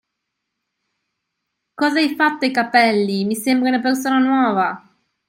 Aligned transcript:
Cosa 1.75 1.99
hai 1.99 2.15
fatto 2.15 2.45
ai 2.45 2.49
capelli? 2.51 3.23
Mi 3.23 3.35
sembri 3.35 3.67
una 3.69 3.81
persona 3.81 4.17
nuova! 4.17 4.81